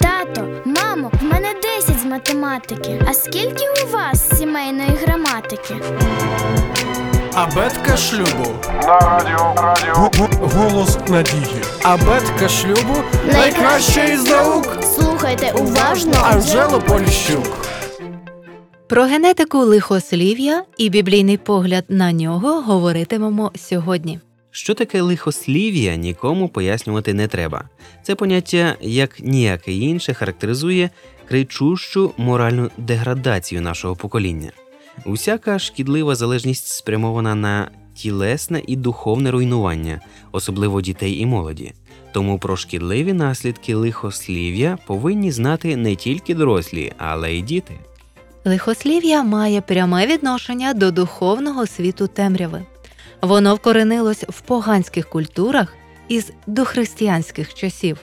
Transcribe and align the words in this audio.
Тато, 0.00 0.48
мамо, 0.64 1.10
в 1.20 1.24
мене 1.24 1.48
10 1.78 2.00
з 2.00 2.04
математики. 2.04 3.00
А 3.08 3.14
скільки 3.14 3.64
у 3.86 3.90
вас 3.92 4.38
сімейної 4.38 4.90
граматики? 5.02 5.74
Абетка 7.34 7.96
шлюбу. 7.96 8.54
На 8.86 8.98
радіо 9.00 9.54
Радіо 9.56 10.10
Голос 10.54 10.98
надії. 11.08 11.56
Абетка 11.82 12.48
шлюбу 12.48 12.94
найкраща 13.32 14.04
із 14.04 14.30
наук. 14.30 14.78
Слухайте 14.82 15.52
уважно. 15.52 16.12
Анжело 16.22 16.80
Поліщук. 16.80 17.66
Про 18.88 19.04
генетику 19.04 19.58
лихослів'я 19.58 20.64
і 20.78 20.88
біблійний 20.90 21.36
погляд 21.36 21.84
на 21.88 22.12
нього 22.12 22.60
говоритимемо 22.60 23.52
сьогодні. 23.56 24.20
Що 24.56 24.74
таке 24.74 25.00
лихослів'я, 25.00 25.96
нікому 25.96 26.48
пояснювати 26.48 27.14
не 27.14 27.28
треба. 27.28 27.68
Це 28.02 28.14
поняття, 28.14 28.76
як 28.80 29.20
ніяке 29.20 29.72
інше, 29.72 30.14
характеризує 30.14 30.90
кричущу 31.28 32.12
моральну 32.16 32.70
деградацію 32.78 33.60
нашого 33.60 33.96
покоління. 33.96 34.52
Усяка 35.04 35.58
шкідлива 35.58 36.14
залежність 36.14 36.66
спрямована 36.66 37.34
на 37.34 37.70
тілесне 37.94 38.62
і 38.66 38.76
духовне 38.76 39.30
руйнування, 39.30 40.00
особливо 40.32 40.80
дітей 40.80 41.18
і 41.18 41.26
молоді. 41.26 41.72
Тому 42.12 42.38
про 42.38 42.56
шкідливі 42.56 43.12
наслідки 43.12 43.74
лихослів'я 43.74 44.78
повинні 44.86 45.32
знати 45.32 45.76
не 45.76 45.96
тільки 45.96 46.34
дорослі, 46.34 46.92
але 46.98 47.32
й 47.32 47.42
діти. 47.42 47.74
Лихослів'я 48.44 49.22
має 49.22 49.60
пряме 49.60 50.06
відношення 50.06 50.74
до 50.74 50.90
духовного 50.90 51.66
світу 51.66 52.06
темряви. 52.06 52.64
Воно 53.24 53.54
вкоренилось 53.54 54.24
в 54.28 54.40
поганських 54.40 55.08
культурах 55.08 55.74
із 56.08 56.32
дохристиянських 56.46 57.54
часів. 57.54 57.98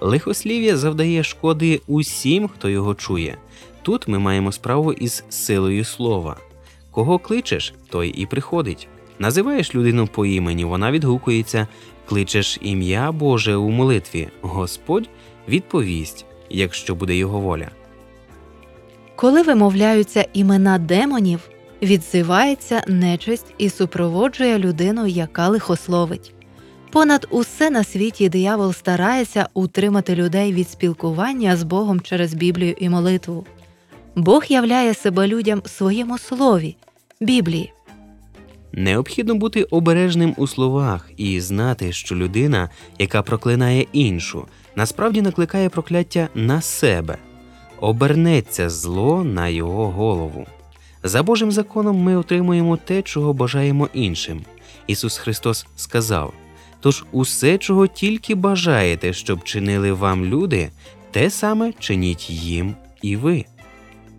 Лихослів'я 0.00 0.76
завдає 0.76 1.24
шкоди 1.24 1.80
усім, 1.86 2.48
хто 2.48 2.68
його 2.68 2.94
чує. 2.94 3.36
Тут 3.82 4.08
ми 4.08 4.18
маємо 4.18 4.52
справу 4.52 4.92
із 4.92 5.24
силою 5.28 5.84
слова. 5.84 6.36
Кого 6.90 7.18
кличеш, 7.18 7.74
той 7.90 8.08
і 8.08 8.26
приходить. 8.26 8.88
Називаєш 9.18 9.74
людину 9.74 10.06
по 10.06 10.26
імені, 10.26 10.64
вона 10.64 10.90
відгукується, 10.90 11.66
кличеш 12.08 12.58
ім'я 12.62 13.12
Боже 13.12 13.56
у 13.56 13.70
молитві, 13.70 14.28
Господь 14.40 15.08
відповість, 15.48 16.24
якщо 16.50 16.94
буде 16.94 17.16
його 17.16 17.40
воля. 17.40 17.68
Коли 19.16 19.42
вимовляються 19.42 20.26
імена 20.32 20.78
демонів, 20.78 21.40
відзивається 21.82 22.82
нечисть 22.86 23.54
і 23.58 23.70
супроводжує 23.70 24.58
людину, 24.58 25.06
яка 25.06 25.48
лихословить. 25.48 26.34
Понад 26.90 27.26
усе 27.30 27.70
на 27.70 27.84
світі 27.84 28.28
диявол 28.28 28.72
старається 28.72 29.48
утримати 29.54 30.14
людей 30.14 30.52
від 30.52 30.70
спілкування 30.70 31.56
з 31.56 31.62
Богом 31.62 32.00
через 32.00 32.34
Біблію 32.34 32.74
і 32.78 32.88
молитву. 32.88 33.46
Бог 34.14 34.44
являє 34.48 34.94
себе 34.94 35.28
людям 35.28 35.62
в 35.64 35.68
своєму 35.68 36.18
слові 36.18 36.76
Біблії. 37.20 37.72
Необхідно 38.72 39.34
бути 39.34 39.62
обережним 39.62 40.34
у 40.36 40.46
словах 40.46 41.10
і 41.16 41.40
знати, 41.40 41.92
що 41.92 42.14
людина, 42.16 42.70
яка 42.98 43.22
проклинає 43.22 43.86
іншу, 43.92 44.46
насправді 44.76 45.22
накликає 45.22 45.68
прокляття 45.68 46.28
на 46.34 46.60
себе, 46.60 47.18
обернеться 47.80 48.70
зло 48.70 49.24
на 49.24 49.48
його 49.48 49.88
голову. 49.88 50.46
За 51.08 51.22
Божим 51.22 51.52
законом 51.52 51.96
ми 51.96 52.16
отримуємо 52.16 52.76
те, 52.76 53.02
чого 53.02 53.32
бажаємо 53.32 53.88
іншим. 53.94 54.44
Ісус 54.86 55.18
Христос 55.18 55.66
сказав: 55.76 56.32
Тож 56.80 57.04
усе, 57.12 57.58
чого 57.58 57.86
тільки 57.86 58.34
бажаєте, 58.34 59.12
щоб 59.12 59.44
чинили 59.44 59.92
вам 59.92 60.24
люди, 60.24 60.70
те 61.10 61.30
саме 61.30 61.72
чиніть 61.78 62.30
їм 62.30 62.74
і 63.02 63.16
ви. 63.16 63.44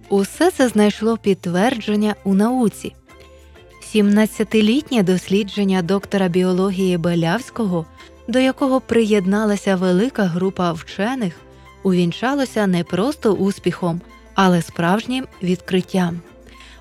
Усе 0.09 0.51
це 0.51 0.67
знайшло 0.67 1.17
підтвердження 1.17 2.15
у 2.23 2.33
науці. 2.33 2.93
17-літнє 3.95 5.03
дослідження 5.03 5.81
доктора 5.81 6.27
біології 6.27 6.97
Белявського, 6.97 7.85
до 8.27 8.39
якого 8.39 8.81
приєдналася 8.81 9.75
велика 9.75 10.23
група 10.23 10.71
вчених, 10.71 11.33
увінчалося 11.83 12.67
не 12.67 12.83
просто 12.83 13.33
успіхом, 13.33 14.01
але 14.35 14.61
справжнім 14.61 15.25
відкриттям. 15.43 16.21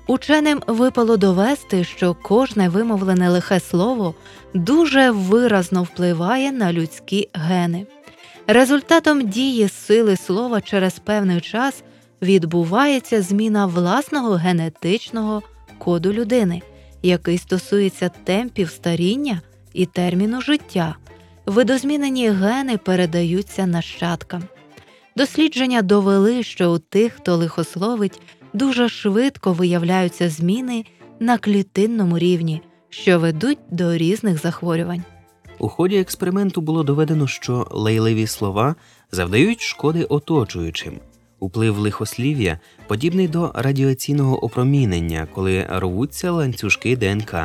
Ученим 0.07 0.61
випало 0.67 1.17
довести, 1.17 1.83
що 1.83 2.13
кожне 2.13 2.69
вимовлене 2.69 3.29
лихе 3.29 3.59
слово 3.59 4.15
дуже 4.53 5.11
виразно 5.11 5.83
впливає 5.83 6.51
на 6.51 6.73
людські 6.73 7.29
гени. 7.33 7.85
Результатом 8.47 9.29
дії 9.29 9.69
сили 9.69 10.15
слова 10.15 10.61
через 10.61 10.99
певний 10.99 11.41
час 11.41 11.83
відбувається 12.21 13.21
зміна 13.21 13.65
власного 13.65 14.33
генетичного 14.33 15.41
коду 15.77 16.13
людини, 16.13 16.61
який 17.03 17.37
стосується 17.37 18.09
темпів 18.23 18.69
старіння 18.69 19.41
і 19.73 19.85
терміну 19.85 20.41
життя. 20.41 20.95
Видозмінені 21.45 22.29
гени 22.29 22.77
передаються 22.77 23.65
нащадкам. 23.65 24.43
Дослідження 25.15 25.81
довели, 25.81 26.43
що 26.43 26.71
у 26.71 26.77
тих, 26.79 27.13
хто 27.13 27.35
лихословить, 27.35 28.21
дуже 28.53 28.89
швидко 28.89 29.53
виявляються 29.53 30.29
зміни 30.29 30.85
на 31.19 31.37
клітинному 31.37 32.19
рівні, 32.19 32.61
що 32.89 33.19
ведуть 33.19 33.59
до 33.71 33.97
різних 33.97 34.41
захворювань. 34.41 35.03
У 35.59 35.67
ході 35.67 35.97
експерименту 35.97 36.61
було 36.61 36.83
доведено, 36.83 37.27
що 37.27 37.67
лайливі 37.71 38.27
слова 38.27 38.75
завдають 39.11 39.61
шкоди 39.61 40.03
оточуючим. 40.03 40.99
Уплив 41.39 41.77
лихослів'я 41.77 42.59
подібний 42.87 43.27
до 43.27 43.51
радіаційного 43.55 44.43
опромінення, 44.45 45.27
коли 45.33 45.67
рвуться 45.69 46.31
ланцюжки 46.31 46.97
ДНК, 46.97 47.35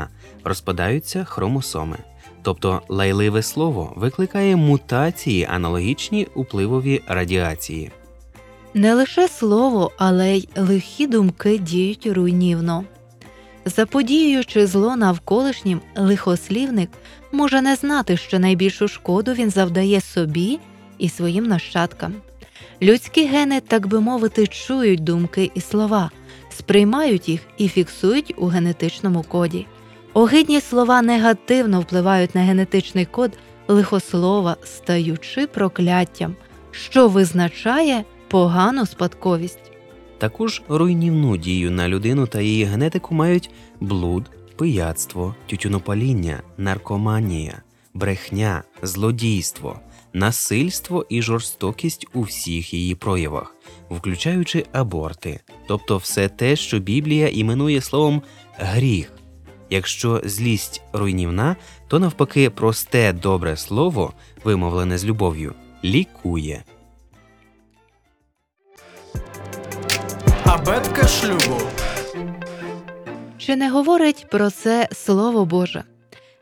розпадаються 0.44 1.24
хромосоми. 1.24 1.98
Тобто 2.42 2.82
лайливе 2.88 3.42
слово 3.42 3.92
викликає 3.96 4.56
мутації, 4.56 5.44
аналогічні 5.50 6.26
upливові 6.34 7.02
радіації. 7.08 7.90
Не 8.74 8.94
лише 8.94 9.28
слово, 9.28 9.90
але 9.98 10.36
й 10.36 10.48
лихі 10.56 11.06
думки 11.06 11.58
діють 11.58 12.06
руйнівно. 12.06 12.84
Заподіюючи 13.64 14.66
зло 14.66 14.96
навколишнім, 14.96 15.80
лихослівник 15.96 16.90
може 17.32 17.62
не 17.62 17.74
знати, 17.74 18.16
що 18.16 18.38
найбільшу 18.38 18.88
шкоду 18.88 19.32
він 19.32 19.50
завдає 19.50 20.00
собі 20.00 20.58
і 20.98 21.08
своїм 21.08 21.46
нащадкам. 21.46 22.14
Людські 22.82 23.26
гени, 23.26 23.60
так 23.60 23.86
би 23.86 24.00
мовити, 24.00 24.46
чують 24.46 25.04
думки 25.04 25.50
і 25.54 25.60
слова, 25.60 26.10
сприймають 26.50 27.28
їх 27.28 27.40
і 27.58 27.68
фіксують 27.68 28.34
у 28.36 28.46
генетичному 28.46 29.22
коді. 29.22 29.66
Огидні 30.14 30.60
слова 30.60 31.02
негативно 31.02 31.80
впливають 31.80 32.34
на 32.34 32.40
генетичний 32.40 33.04
код 33.04 33.30
лихослова, 33.68 34.56
стаючи 34.64 35.46
прокляттям, 35.46 36.36
що 36.70 37.08
визначає 37.08 38.04
погану 38.32 38.86
спадковість. 38.86 39.72
Таку 40.18 40.48
ж 40.48 40.62
руйнівну 40.68 41.36
дію 41.36 41.70
на 41.70 41.88
людину 41.88 42.26
та 42.26 42.40
її 42.40 42.64
генетику 42.64 43.14
мають 43.14 43.50
блуд, 43.80 44.30
пияцтво, 44.56 45.34
тютюнопаління, 45.46 46.42
наркоманія, 46.58 47.62
брехня, 47.94 48.62
злодійство, 48.82 49.80
насильство 50.12 51.06
і 51.08 51.22
жорстокість 51.22 52.06
у 52.14 52.22
всіх 52.22 52.74
її 52.74 52.94
проявах, 52.94 53.54
включаючи 53.90 54.66
аборти, 54.72 55.40
тобто 55.66 55.96
все 55.96 56.28
те, 56.28 56.56
що 56.56 56.78
Біблія 56.78 57.28
іменує 57.28 57.80
словом 57.80 58.22
гріх. 58.56 59.12
Якщо 59.70 60.22
злість 60.24 60.82
руйнівна, 60.92 61.56
то 61.88 61.98
навпаки 61.98 62.50
просте 62.50 63.12
добре 63.12 63.56
слово, 63.56 64.12
вимовлене 64.44 64.98
з 64.98 65.04
любов'ю, 65.04 65.54
лікує. 65.84 66.64
Абетка 70.52 71.08
шлюбу. 71.08 71.60
Чи 73.38 73.56
не 73.56 73.70
говорить 73.70 74.26
про 74.30 74.50
це 74.50 74.88
Слово 74.92 75.44
Боже? 75.44 75.84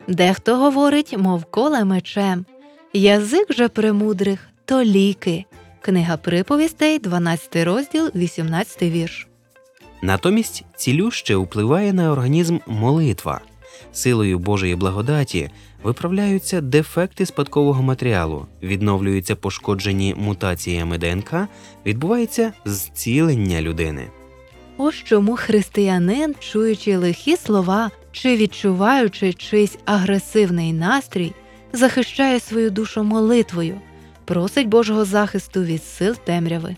Дехто 0.08 0.56
говорить, 0.56 1.18
мов 1.18 1.44
коле 1.44 1.84
мечем, 1.84 2.46
язик 2.92 3.52
же 3.52 3.68
премудрих 3.68 4.48
то 4.64 4.84
ліки. 4.84 5.44
Книга 5.80 6.16
приповістей, 6.16 6.98
12 6.98 7.56
розділ, 7.56 8.10
18 8.14 8.82
вірш. 8.82 9.28
Натомість 10.02 10.64
цілюще 10.76 11.36
впливає 11.36 11.92
на 11.92 12.12
організм 12.12 12.58
молитва. 12.66 13.40
Силою 13.92 14.38
Божої 14.38 14.74
благодаті 14.74 15.50
виправляються 15.82 16.60
дефекти 16.60 17.26
спадкового 17.26 17.82
матеріалу, 17.82 18.46
відновлюються 18.62 19.36
пошкоджені 19.36 20.14
мутаціями 20.18 20.98
ДНК, 20.98 21.34
відбувається 21.86 22.52
зцілення 22.64 23.62
людини. 23.62 24.06
Ось 24.76 24.94
чому 24.94 25.36
християнин, 25.36 26.34
чуючи 26.40 26.96
лихі 26.96 27.36
слова 27.36 27.90
чи 28.12 28.36
відчуваючи 28.36 29.32
чийсь 29.32 29.78
агресивний 29.84 30.72
настрій, 30.72 31.32
захищає 31.72 32.40
свою 32.40 32.70
душу 32.70 33.02
молитвою, 33.04 33.80
просить 34.24 34.68
Божого 34.68 35.04
захисту 35.04 35.62
від 35.62 35.84
сил 35.84 36.14
темряви. 36.24 36.76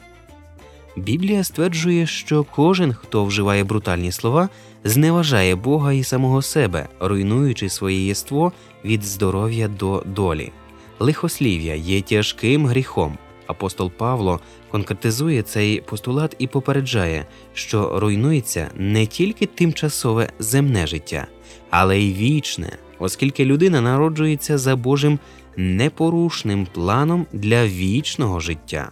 Біблія 0.96 1.44
стверджує, 1.44 2.06
що 2.06 2.44
кожен, 2.44 2.92
хто 2.92 3.24
вживає 3.24 3.64
брутальні 3.64 4.12
слова, 4.12 4.48
зневажає 4.84 5.56
Бога 5.56 5.92
і 5.92 6.04
самого 6.04 6.42
себе, 6.42 6.88
руйнуючи 7.00 7.68
своє 7.68 8.06
єство 8.06 8.52
від 8.84 9.02
здоров'я 9.02 9.68
до 9.68 10.02
долі. 10.06 10.52
Лихослів'я 10.98 11.74
є 11.74 12.00
тяжким 12.00 12.66
гріхом. 12.66 13.18
Апостол 13.46 13.90
Павло 13.90 14.40
конкретизує 14.70 15.42
цей 15.42 15.80
постулат 15.80 16.36
і 16.38 16.46
попереджає, 16.46 17.26
що 17.54 18.00
руйнується 18.00 18.70
не 18.74 19.06
тільки 19.06 19.46
тимчасове 19.46 20.28
земне 20.38 20.86
життя, 20.86 21.26
але 21.70 21.98
й 21.98 22.14
вічне, 22.14 22.78
оскільки 22.98 23.44
людина 23.44 23.80
народжується 23.80 24.58
за 24.58 24.76
Божим 24.76 25.18
непорушним 25.56 26.66
планом 26.66 27.26
для 27.32 27.66
вічного 27.66 28.40
життя. 28.40 28.90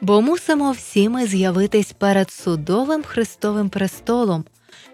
Бо 0.00 0.20
мусимо 0.20 0.70
всі 0.70 1.08
ми 1.08 1.26
з'явитись 1.26 1.92
перед 1.92 2.30
судовим 2.30 3.02
Христовим 3.02 3.68
престолом, 3.68 4.44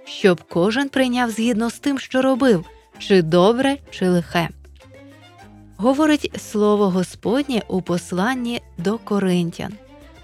щоб 0.05 0.43
кожен 0.49 0.89
прийняв 0.89 1.31
згідно 1.31 1.71
з 1.71 1.79
тим, 1.79 1.99
що 1.99 2.23
робив, 2.23 2.65
чи 2.99 3.23
добре, 3.23 3.77
чи 3.91 4.09
лихе. 4.09 4.49
Говорить 5.77 6.31
слово 6.39 6.91
Господнє 6.91 7.63
у 7.69 7.83
посланні 7.83 8.63
до 8.79 8.99
Коринтян. 8.99 9.73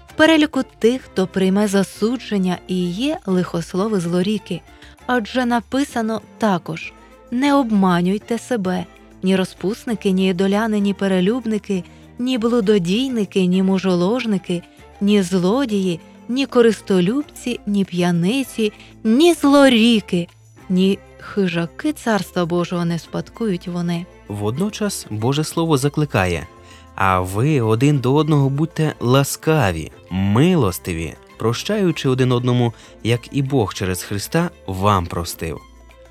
В 0.07 0.13
переліку 0.13 0.63
тих, 0.79 1.01
хто 1.01 1.27
прийме 1.27 1.67
засудження 1.67 2.57
і 2.67 2.89
є 2.89 3.17
лихослови 3.25 3.99
злоріки, 3.99 4.61
адже 5.05 5.45
написано 5.45 6.21
також 6.37 6.93
не 7.31 7.53
обманюйте 7.53 8.37
себе, 8.37 8.85
ні 9.23 9.35
розпусники, 9.35 10.11
ні 10.11 10.29
ідоляни, 10.29 10.79
ні 10.79 10.93
перелюбники, 10.93 11.83
ні 12.19 12.37
блудодійники, 12.37 13.45
ні 13.45 13.63
мужоложники, 13.63 14.63
ні 15.01 15.21
злодії, 15.21 15.99
ні 16.29 16.45
користолюбці, 16.45 17.59
ні 17.65 17.85
п'яниці, 17.85 18.71
ні 19.03 19.33
злоріки, 19.33 20.27
ні 20.69 20.99
хижаки 21.19 21.93
царства 21.93 22.45
Божого 22.45 22.85
не 22.85 22.99
спадкують 22.99 23.67
вони. 23.67 24.05
Водночас 24.27 25.07
Боже 25.09 25.43
Слово 25.43 25.77
закликає: 25.77 26.47
а 26.95 27.19
ви 27.19 27.61
один 27.61 27.99
до 27.99 28.13
одного 28.13 28.49
будьте 28.49 28.93
ласкаві, 28.99 29.91
милостиві, 30.09 31.13
прощаючи 31.37 32.09
один 32.09 32.31
одному, 32.31 32.73
як 33.03 33.19
і 33.31 33.41
Бог 33.41 33.73
через 33.73 34.03
Христа 34.03 34.49
вам 34.67 35.05
простив. 35.05 35.59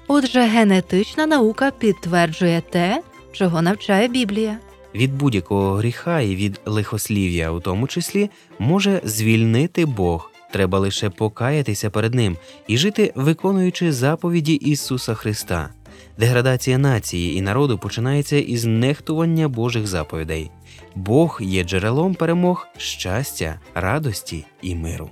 Отже, 0.09 0.41
генетична 0.41 1.27
наука 1.27 1.71
підтверджує 1.71 2.63
те, 2.71 3.03
чого 3.33 3.63
навчає 3.63 4.09
Біблія. 4.09 4.59
Від 4.95 5.15
будь-якого 5.15 5.75
гріха 5.75 6.21
і 6.21 6.37
від 6.37 6.61
лихослів'я, 6.67 7.51
у 7.51 7.61
тому 7.61 7.87
числі, 7.87 8.31
може 8.59 9.01
звільнити 9.05 9.87
Бог. 9.87 10.33
Треба 10.53 10.79
лише 10.79 11.11
покаятися 11.11 11.91
перед 11.91 12.15
Ним 12.15 12.37
і 12.67 12.79
жити, 12.79 13.13
виконуючи 13.15 13.93
заповіді 13.93 14.55
Ісуса 14.55 15.15
Христа. 15.15 15.69
Деградація 16.19 16.79
нації 16.79 17.37
і 17.37 17.41
народу 17.41 17.79
починається 17.79 18.37
із 18.37 18.65
нехтування 18.65 19.49
Божих 19.49 19.87
заповідей. 19.87 20.51
Бог 20.95 21.39
є 21.43 21.65
джерелом 21.65 22.15
перемог, 22.15 22.67
щастя, 22.77 23.61
радості 23.75 24.45
і 24.63 24.75
миру. 24.75 25.11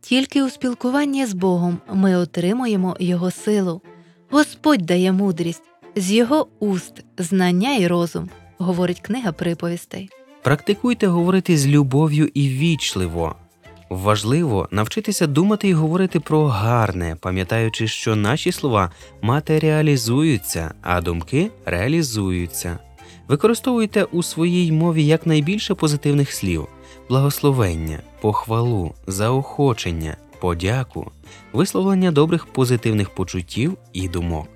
Тільки 0.00 0.42
у 0.42 0.50
спілкуванні 0.50 1.26
з 1.26 1.32
Богом 1.32 1.78
ми 1.92 2.16
отримуємо 2.16 2.96
Його 3.00 3.30
силу. 3.30 3.82
Господь 4.30 4.82
дає 4.82 5.12
мудрість, 5.12 5.62
з 5.96 6.12
Його 6.12 6.48
уст 6.60 7.04
знання 7.18 7.76
і 7.76 7.86
розум, 7.86 8.28
говорить 8.60 9.00
книга 9.00 9.32
приповістей. 9.32 10.10
Практикуйте 10.42 11.06
говорити 11.06 11.58
з 11.58 11.66
любов'ю 11.66 12.30
і 12.34 12.48
вічливо. 12.48 13.36
Важливо 13.90 14.68
навчитися 14.70 15.26
думати 15.26 15.68
і 15.68 15.72
говорити 15.72 16.20
про 16.20 16.46
гарне, 16.46 17.16
пам'ятаючи, 17.20 17.88
що 17.88 18.16
наші 18.16 18.52
слова 18.52 18.90
матеріалізуються, 19.22 20.74
а 20.82 21.00
думки 21.00 21.50
реалізуються. 21.64 22.78
Використовуйте 23.28 24.04
у 24.04 24.22
своїй 24.22 24.72
мові 24.72 25.06
якнайбільше 25.06 25.74
позитивних 25.74 26.32
слів: 26.32 26.68
благословення, 27.08 27.98
похвалу, 28.20 28.94
заохочення, 29.06 30.16
подяку, 30.40 31.10
висловлення 31.52 32.10
добрих 32.10 32.46
позитивних 32.46 33.10
почуттів 33.10 33.78
і 33.92 34.08
думок. 34.08 34.48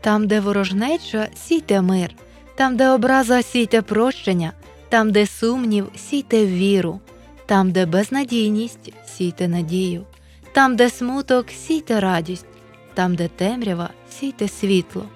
Там, 0.00 0.26
де 0.26 0.40
ворожнеча, 0.40 1.28
сійте 1.34 1.82
мир, 1.82 2.14
там, 2.60 2.76
де 2.76 2.88
образа, 2.88 3.42
сійте 3.42 3.82
прощення, 3.82 4.52
там, 4.88 5.12
де 5.12 5.26
сумнів, 5.26 5.88
сійте 5.96 6.46
віру, 6.46 7.00
там, 7.46 7.72
де 7.72 7.86
безнадійність, 7.86 8.92
сійте 9.06 9.48
надію, 9.48 10.04
там, 10.52 10.76
де 10.76 10.90
смуток, 10.90 11.46
сійте 11.50 12.00
радість, 12.00 12.46
там, 12.94 13.14
де 13.14 13.28
темрява, 13.28 13.90
сійте 14.10 14.48
світло. 14.48 15.06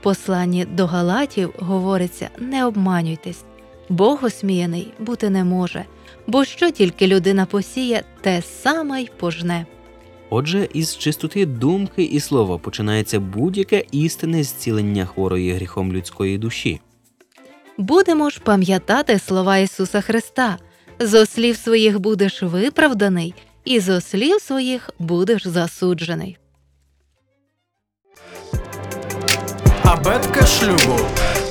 В 0.00 0.02
посланні 0.02 0.64
до 0.64 0.86
Галатів 0.86 1.54
говориться: 1.58 2.28
не 2.38 2.64
обманюйтесь, 2.64 3.44
Бог 3.88 4.24
осміяний 4.24 4.92
бути 4.98 5.30
не 5.30 5.44
може, 5.44 5.84
бо 6.26 6.44
що 6.44 6.70
тільки 6.70 7.06
людина 7.06 7.46
посіє, 7.46 8.04
те 8.20 8.42
саме 8.42 9.02
й 9.02 9.10
пожне. 9.16 9.66
Отже, 10.30 10.68
із 10.74 10.96
чистоти 10.96 11.46
думки 11.46 12.02
і 12.02 12.20
слова 12.20 12.58
починається 12.58 13.20
будь-яке 13.20 13.84
істинне 13.92 14.42
зцілення 14.42 15.06
хворої 15.06 15.52
гріхом 15.52 15.92
людської 15.92 16.38
душі. 16.38 16.80
Будемо 17.78 18.30
ж 18.30 18.40
пам'ятати 18.40 19.18
слова 19.18 19.58
Ісуса 19.58 20.00
Христа: 20.00 20.58
зо 21.00 21.26
слів 21.26 21.56
своїх 21.56 22.00
будеш 22.00 22.42
виправданий, 22.42 23.34
і 23.64 23.80
зо 23.80 24.00
слів 24.00 24.40
своїх 24.40 24.90
будеш 24.98 25.46
засуджений. 25.46 26.38
Абетка 29.84 30.46
шлюбу. 30.46 30.98